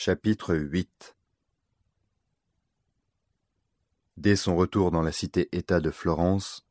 Chapitre 0.00 0.54
8 0.54 1.16
Dès 4.16 4.36
son 4.36 4.54
retour 4.54 4.92
dans 4.92 5.02
la 5.02 5.10
cité-État 5.10 5.80
de 5.80 5.90
Florence, 5.90 6.68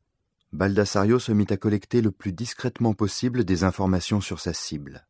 Baldassario 0.54 1.20
se 1.20 1.34
mit 1.34 1.48
à 1.50 1.58
collecter 1.58 2.02
le 2.02 2.12
plus 2.12 2.32
discrètement 2.32 2.94
possible 2.94 3.44
des 3.44 3.66
informations 3.66 4.22
sur 4.22 4.40
sa 4.40 4.54
cible. 4.54 5.06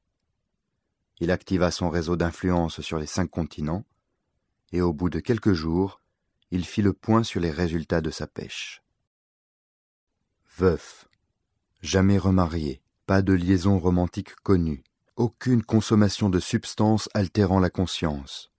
Il 1.20 1.30
activa 1.30 1.70
son 1.70 1.92
réseau 1.92 2.16
d'influence 2.16 2.82
sur 2.82 2.98
les 2.98 3.06
cinq 3.06 3.30
continents, 3.30 3.86
et 4.72 4.82
au 4.82 4.94
bout 4.94 5.12
de 5.12 5.20
quelques 5.20 5.54
jours, 5.54 6.02
il 6.50 6.66
fit 6.66 6.82
le 6.82 6.94
point 6.94 7.22
sur 7.22 7.40
les 7.40 7.52
résultats 7.52 8.02
de 8.02 8.10
sa 8.10 8.26
pêche. 8.26 8.82
Veuf, 10.58 11.08
jamais 11.84 12.18
remarié, 12.18 12.82
pas 13.06 13.22
de 13.22 13.34
liaison 13.34 13.78
romantique 13.78 14.34
connue, 14.38 14.84
aucune 15.18 15.64
consommation 15.64 16.30
de 16.30 16.40
substances 16.40 17.10
altérant 17.16 17.60
la 17.60 17.72
conscience. 17.72 18.52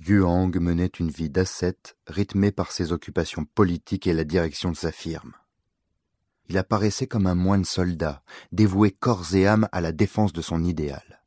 Yuang 0.00 0.56
menait 0.60 0.86
une 0.86 1.10
vie 1.10 1.30
d'ascète 1.30 1.96
rythmée 2.06 2.52
par 2.52 2.70
ses 2.70 2.92
occupations 2.92 3.44
politiques 3.44 4.06
et 4.06 4.12
la 4.12 4.22
direction 4.22 4.70
de 4.70 4.76
sa 4.76 4.92
firme. 4.92 5.32
Il 6.48 6.58
apparaissait 6.58 7.08
comme 7.08 7.26
un 7.26 7.34
moine 7.34 7.64
soldat, 7.64 8.22
dévoué 8.52 8.92
corps 8.92 9.34
et 9.34 9.46
âme 9.48 9.68
à 9.72 9.80
la 9.80 9.90
défense 9.90 10.32
de 10.32 10.42
son 10.42 10.62
idéal. 10.62 11.24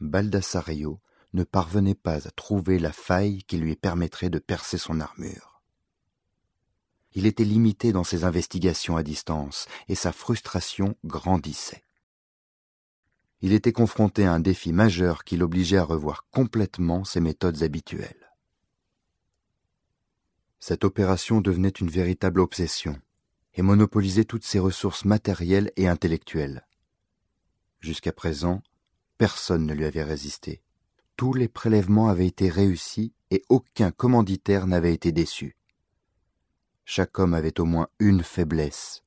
Baldassario 0.00 1.00
ne 1.32 1.44
parvenait 1.44 1.94
pas 1.94 2.28
à 2.28 2.30
trouver 2.30 2.78
la 2.78 2.92
faille 2.92 3.44
qui 3.44 3.56
lui 3.56 3.76
permettrait 3.76 4.30
de 4.30 4.38
percer 4.38 4.76
son 4.76 5.00
armure. 5.00 5.62
Il 7.12 7.24
était 7.24 7.44
limité 7.44 7.92
dans 7.92 8.04
ses 8.04 8.24
investigations 8.24 8.96
à 8.96 9.02
distance, 9.02 9.66
et 9.88 9.94
sa 9.94 10.12
frustration 10.12 10.96
grandissait 11.04 11.83
il 13.44 13.52
était 13.52 13.72
confronté 13.72 14.24
à 14.24 14.32
un 14.32 14.40
défi 14.40 14.72
majeur 14.72 15.22
qui 15.22 15.36
l'obligeait 15.36 15.76
à 15.76 15.84
revoir 15.84 16.24
complètement 16.30 17.04
ses 17.04 17.20
méthodes 17.20 17.62
habituelles. 17.62 18.32
Cette 20.60 20.82
opération 20.82 21.42
devenait 21.42 21.68
une 21.68 21.90
véritable 21.90 22.40
obsession 22.40 22.98
et 23.52 23.60
monopolisait 23.60 24.24
toutes 24.24 24.46
ses 24.46 24.58
ressources 24.58 25.04
matérielles 25.04 25.70
et 25.76 25.88
intellectuelles. 25.88 26.66
Jusqu'à 27.80 28.12
présent, 28.12 28.62
personne 29.18 29.66
ne 29.66 29.74
lui 29.74 29.84
avait 29.84 30.04
résisté. 30.04 30.62
Tous 31.14 31.34
les 31.34 31.48
prélèvements 31.48 32.08
avaient 32.08 32.26
été 32.26 32.48
réussis 32.48 33.12
et 33.30 33.42
aucun 33.50 33.90
commanditaire 33.90 34.66
n'avait 34.66 34.94
été 34.94 35.12
déçu. 35.12 35.58
Chaque 36.86 37.18
homme 37.18 37.34
avait 37.34 37.60
au 37.60 37.66
moins 37.66 37.88
une 37.98 38.22
faiblesse, 38.22 39.04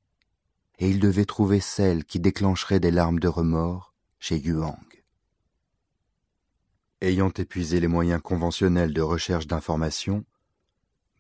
et 0.77 0.87
il 0.87 0.99
devait 0.99 1.25
trouver 1.25 1.59
celle 1.59 2.05
qui 2.05 2.19
déclencherait 2.19 2.79
des 2.79 2.91
larmes 2.91 3.19
de 3.19 3.27
remords 3.27 3.95
chez 4.19 4.37
Yuang. 4.37 4.77
Ayant 7.01 7.29
épuisé 7.29 7.79
les 7.79 7.87
moyens 7.87 8.21
conventionnels 8.21 8.93
de 8.93 9.01
recherche 9.01 9.47
d'informations, 9.47 10.25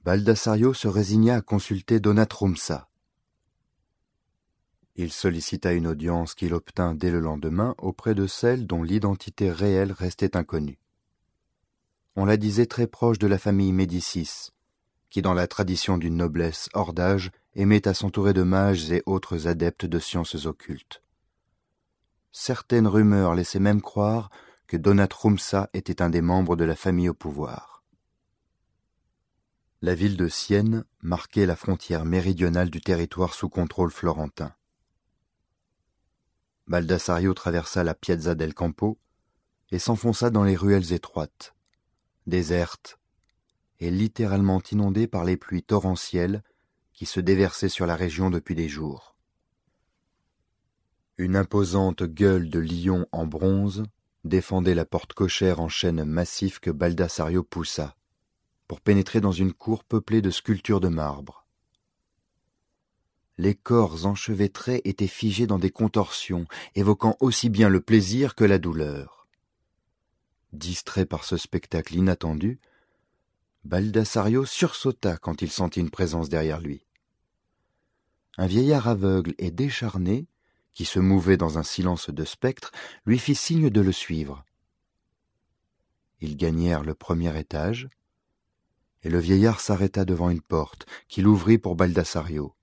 Baldassario 0.03 0.73
se 0.73 0.87
résigna 0.87 1.35
à 1.35 1.41
consulter 1.41 1.99
Donat 1.99 2.29
Rumsa. 2.31 2.89
Il 4.95 5.11
sollicita 5.11 5.73
une 5.73 5.85
audience 5.85 6.33
qu'il 6.33 6.55
obtint 6.55 6.95
dès 6.95 7.11
le 7.11 7.19
lendemain 7.19 7.75
auprès 7.77 8.15
de 8.15 8.25
celle 8.25 8.65
dont 8.65 8.81
l'identité 8.81 9.51
réelle 9.51 9.91
restait 9.91 10.35
inconnue. 10.35 10.79
On 12.15 12.25
la 12.25 12.37
disait 12.37 12.65
très 12.65 12.87
proche 12.87 13.19
de 13.19 13.27
la 13.27 13.37
famille 13.37 13.73
Médicis, 13.73 14.49
qui, 15.11 15.21
dans 15.21 15.35
la 15.35 15.45
tradition 15.45 15.99
d'une 15.99 16.17
noblesse 16.17 16.69
hors 16.73 16.93
d'âge, 16.93 17.29
aimait 17.53 17.87
à 17.87 17.93
s'entourer 17.93 18.33
de 18.33 18.41
mages 18.41 18.91
et 18.91 19.03
autres 19.05 19.47
adeptes 19.47 19.85
de 19.85 19.99
sciences 19.99 20.45
occultes. 20.45 21.03
Certaines 22.39 22.85
rumeurs 22.85 23.33
laissaient 23.33 23.59
même 23.59 23.81
croire 23.81 24.29
que 24.67 24.77
Donat 24.77 25.09
Rumsa 25.11 25.71
était 25.73 26.03
un 26.03 26.11
des 26.11 26.21
membres 26.21 26.55
de 26.55 26.65
la 26.65 26.75
famille 26.75 27.09
au 27.09 27.15
pouvoir. 27.15 27.83
La 29.81 29.95
ville 29.95 30.17
de 30.17 30.27
Sienne 30.27 30.85
marquait 31.01 31.47
la 31.47 31.55
frontière 31.55 32.05
méridionale 32.05 32.69
du 32.69 32.79
territoire 32.79 33.33
sous 33.33 33.49
contrôle 33.49 33.89
florentin. 33.89 34.53
Baldassario 36.67 37.33
traversa 37.33 37.83
la 37.83 37.95
Piazza 37.95 38.35
del 38.35 38.53
Campo 38.53 38.99
et 39.71 39.79
s'enfonça 39.79 40.29
dans 40.29 40.43
les 40.43 40.55
ruelles 40.55 40.93
étroites, 40.93 41.55
désertes 42.27 42.99
et 43.79 43.89
littéralement 43.89 44.61
inondées 44.71 45.07
par 45.07 45.25
les 45.25 45.37
pluies 45.37 45.63
torrentielles 45.63 46.43
qui 46.93 47.07
se 47.07 47.19
déversaient 47.19 47.67
sur 47.67 47.87
la 47.87 47.95
région 47.95 48.29
depuis 48.29 48.53
des 48.53 48.69
jours. 48.69 49.16
Une 51.19 51.35
imposante 51.35 52.03
gueule 52.03 52.49
de 52.49 52.59
lion 52.59 53.07
en 53.11 53.25
bronze 53.25 53.83
défendait 54.23 54.75
la 54.75 54.85
porte 54.85 55.13
cochère 55.13 55.59
en 55.59 55.67
chêne 55.67 56.03
massif 56.03 56.59
que 56.59 56.69
Baldassario 56.69 57.41
poussa, 57.41 57.95
pour 58.67 58.81
pénétrer 58.81 59.19
dans 59.19 59.31
une 59.31 59.53
cour 59.53 59.83
peuplée 59.83 60.21
de 60.21 60.29
sculptures 60.29 60.79
de 60.79 60.89
marbre. 60.89 61.47
Les 63.39 63.55
corps 63.55 64.05
enchevêtrés 64.05 64.81
étaient 64.83 65.07
figés 65.07 65.47
dans 65.47 65.57
des 65.57 65.71
contorsions, 65.71 66.45
évoquant 66.75 67.17
aussi 67.19 67.49
bien 67.49 67.69
le 67.69 67.81
plaisir 67.81 68.35
que 68.35 68.43
la 68.43 68.59
douleur. 68.59 69.27
Distrait 70.53 71.07
par 71.07 71.23
ce 71.23 71.37
spectacle 71.37 71.95
inattendu, 71.95 72.59
Baldassario 73.63 74.45
sursauta 74.45 75.17
quand 75.17 75.41
il 75.41 75.49
sentit 75.49 75.79
une 75.79 75.89
présence 75.89 76.29
derrière 76.29 76.61
lui. 76.61 76.85
Un 78.37 78.45
vieillard 78.45 78.87
aveugle 78.87 79.33
et 79.39 79.49
décharné 79.49 80.27
qui 80.77 80.85
se 80.85 80.99
mouvait 80.99 81.37
dans 81.37 81.57
un 81.57 81.63
silence 81.63 82.11
de 82.11 82.23
spectre, 82.23 82.71
lui 83.03 83.17
fit 83.17 83.33
signe 83.33 83.71
de 83.71 83.81
le 83.81 83.91
suivre. 83.91 84.45
Ils 86.19 86.37
gagnèrent 86.37 86.83
le 86.83 86.93
premier 86.93 87.35
étage, 87.35 87.89
et 89.01 89.09
le 89.09 89.17
vieillard 89.17 89.59
s'arrêta 89.59 90.05
devant 90.05 90.29
une 90.29 90.43
porte 90.43 90.85
qu'il 91.07 91.25
ouvrit 91.25 91.57
pour 91.57 91.75
Baldassario. 91.75 92.53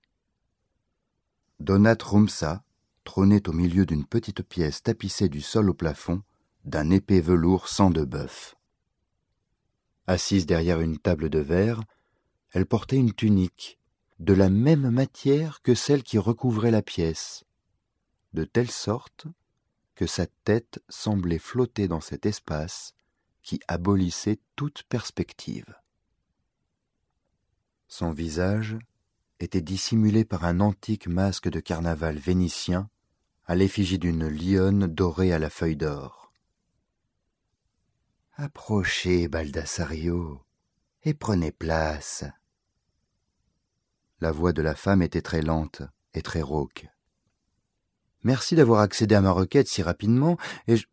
Donat 1.59 1.97
Rumsa 2.01 2.63
trônait 3.03 3.49
au 3.49 3.51
milieu 3.51 3.85
d'une 3.85 4.05
petite 4.05 4.43
pièce 4.43 4.81
tapissée 4.81 5.27
du 5.27 5.41
sol 5.41 5.69
au 5.69 5.73
plafond 5.73 6.21
d'un 6.63 6.91
épais 6.91 7.19
velours 7.19 7.67
sans 7.67 7.89
de 7.89 8.05
bœuf. 8.05 8.55
Assise 10.07 10.45
derrière 10.45 10.79
une 10.79 10.99
table 10.99 11.29
de 11.29 11.39
verre, 11.39 11.83
elle 12.51 12.65
portait 12.65 12.95
une 12.95 13.11
tunique 13.11 13.77
de 14.19 14.33
la 14.33 14.49
même 14.49 14.89
matière 14.89 15.61
que 15.61 15.75
celle 15.75 16.01
qui 16.01 16.17
recouvrait 16.17 16.71
la 16.71 16.81
pièce, 16.81 17.43
de 18.35 18.43
telle 18.43 18.69
sorte 18.69 19.25
que 19.95 20.05
sa 20.05 20.27
tête 20.27 20.83
semblait 20.89 21.39
flotter 21.39 21.87
dans 21.87 22.01
cet 22.01 22.27
espace 22.27 22.93
qui 23.41 23.59
abolissait 23.67 24.39
toute 24.55 24.83
perspective. 24.83 25.73
Son 27.87 28.11
visage 28.11 28.77
était 29.39 29.61
dissimulé 29.61 30.25
par 30.25 30.45
un 30.45 30.59
antique 30.59 31.07
masque 31.07 31.49
de 31.49 31.59
carnaval 31.59 32.17
vénitien 32.17 32.89
à 33.45 33.55
l'effigie 33.55 33.99
d'une 33.99 34.27
lionne 34.27 34.87
dorée 34.87 35.31
à 35.31 35.39
la 35.39 35.49
feuille 35.49 35.75
d'or. 35.77 36.33
Approchez, 38.33 39.27
Baldassario, 39.27 40.41
et 41.03 41.13
prenez 41.13 41.51
place. 41.51 42.25
La 44.19 44.31
voix 44.31 44.51
de 44.51 44.61
la 44.61 44.75
femme 44.75 45.01
était 45.01 45.21
très 45.21 45.41
lente 45.41 45.83
et 46.13 46.21
très 46.21 46.41
rauque. 46.41 46.87
Merci 48.25 48.55
d'avoir 48.55 48.81
accédé 48.81 49.13
à 49.13 49.21
ma 49.21 49.29
requête 49.29 49.67
si 49.67 49.83
rapidement, 49.83 50.35
et 50.67 50.77
je... 50.77 50.87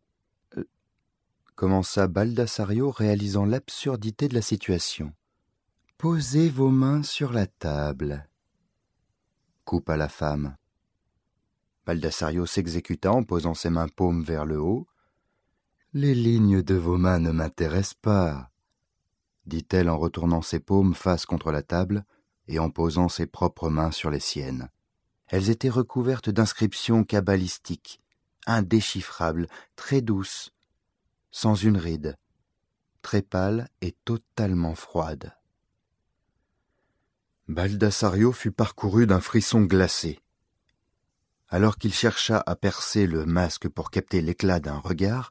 Euh, 0.58 0.68
commença 1.54 2.06
Baldassario, 2.06 2.90
réalisant 2.90 3.46
l'absurdité 3.46 4.28
de 4.28 4.34
la 4.34 4.42
situation. 4.42 5.14
Posez 5.96 6.50
vos 6.50 6.68
mains 6.68 7.02
sur 7.02 7.32
la 7.32 7.46
table, 7.46 8.28
coupa 9.64 9.96
la 9.96 10.10
femme. 10.10 10.58
Baldassario 11.86 12.44
s'exécuta 12.44 13.10
en 13.10 13.22
posant 13.22 13.54
ses 13.54 13.70
mains 13.70 13.88
paumes 13.88 14.22
vers 14.22 14.44
le 14.44 14.60
haut. 14.60 14.86
Les 15.94 16.14
lignes 16.14 16.60
de 16.60 16.74
vos 16.74 16.98
mains 16.98 17.18
ne 17.18 17.30
m'intéressent 17.30 17.94
pas, 18.02 18.50
dit-elle 19.46 19.88
en 19.88 19.96
retournant 19.96 20.42
ses 20.42 20.60
paumes 20.60 20.94
face 20.94 21.24
contre 21.24 21.50
la 21.50 21.62
table 21.62 22.04
et 22.46 22.58
en 22.58 22.68
posant 22.68 23.08
ses 23.08 23.26
propres 23.26 23.70
mains 23.70 23.90
sur 23.90 24.10
les 24.10 24.20
siennes. 24.20 24.68
Elles 25.32 25.48
étaient 25.48 25.70
recouvertes 25.70 26.28
d'inscriptions 26.28 27.04
cabalistiques, 27.04 28.02
indéchiffrables, 28.46 29.48
très 29.76 30.02
douces, 30.02 30.52
sans 31.30 31.54
une 31.54 31.78
ride, 31.78 32.18
très 33.00 33.22
pâles 33.22 33.70
et 33.80 33.92
totalement 34.04 34.74
froides. 34.74 35.34
Baldassario 37.48 38.32
fut 38.32 38.52
parcouru 38.52 39.06
d'un 39.06 39.22
frisson 39.22 39.62
glacé. 39.62 40.20
Alors 41.48 41.78
qu'il 41.78 41.94
chercha 41.94 42.42
à 42.44 42.54
percer 42.54 43.06
le 43.06 43.24
masque 43.24 43.70
pour 43.70 43.90
capter 43.90 44.20
l'éclat 44.20 44.60
d'un 44.60 44.80
regard, 44.80 45.30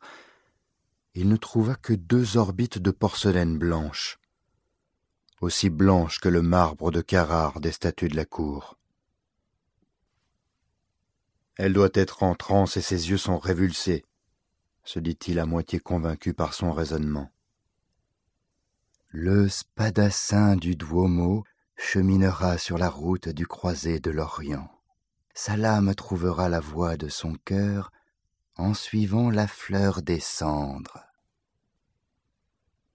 il 1.13 1.29
ne 1.29 1.37
trouva 1.37 1.75
que 1.75 1.93
deux 1.93 2.37
orbites 2.37 2.79
de 2.79 2.89
porcelaine 2.89 3.59
blanche, 3.59 4.17
aussi 5.41 5.69
blanches 5.69 6.19
que 6.19 6.29
le 6.29 6.41
marbre 6.41 6.89
de 6.89 7.01
Carrare 7.01 7.59
des 7.59 7.71
statues 7.71 8.09
de 8.09 8.15
la 8.15 8.25
cour. 8.25 8.79
Elle 11.57 11.73
doit 11.73 11.89
être 11.93 12.23
en 12.23 12.35
transe 12.35 12.77
et 12.77 12.81
ses 12.81 13.09
yeux 13.09 13.17
sont 13.17 13.37
révulsés, 13.37 14.05
se 14.83 14.99
dit-il 14.99 15.39
à 15.39 15.45
moitié 15.45 15.79
convaincu 15.79 16.33
par 16.33 16.53
son 16.53 16.71
raisonnement. 16.71 17.31
Le 19.09 19.49
spadassin 19.49 20.55
du 20.55 20.75
Duomo 20.75 21.43
cheminera 21.75 22.57
sur 22.57 22.77
la 22.77 22.89
route 22.89 23.29
du 23.29 23.45
croisé 23.45 23.99
de 23.99 24.11
l'Orient. 24.11 24.71
Sa 25.33 25.57
lame 25.57 25.95
trouvera 25.95 26.49
la 26.49 26.59
voie 26.59 26.97
de 26.97 27.09
son 27.09 27.35
cœur 27.45 27.91
en 28.55 28.73
suivant 28.73 29.29
la 29.29 29.47
fleur 29.47 30.01
des 30.01 30.19
cendres. 30.19 30.99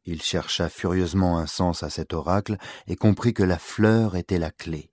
Il 0.05 0.23
chercha 0.23 0.69
furieusement 0.69 1.38
un 1.38 1.47
sens 1.47 1.82
à 1.82 1.91
cet 1.91 2.12
oracle 2.12 2.56
et 2.87 2.97
comprit 2.97 3.35
que 3.35 3.43
la 3.43 3.59
fleur 3.59 4.17
était 4.17 4.38
la 4.38 4.50
clé. 4.50 4.91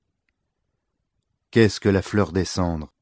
Qu'est-ce 1.52 1.80
que 1.80 1.90
la 1.90 2.02
fleur 2.02 2.32
des 2.32 2.46
cendres? 2.46 2.93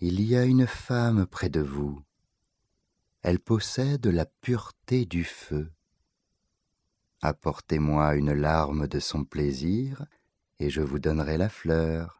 Il 0.00 0.20
y 0.20 0.36
a 0.36 0.44
une 0.44 0.68
femme 0.68 1.26
près 1.26 1.48
de 1.48 1.60
vous. 1.60 2.00
Elle 3.22 3.40
possède 3.40 4.06
la 4.06 4.26
pureté 4.26 5.06
du 5.06 5.24
feu. 5.24 5.72
Apportez-moi 7.20 8.14
une 8.14 8.32
larme 8.32 8.86
de 8.86 9.00
son 9.00 9.24
plaisir, 9.24 10.04
et 10.60 10.70
je 10.70 10.82
vous 10.82 11.00
donnerai 11.00 11.36
la 11.36 11.48
fleur. 11.48 12.17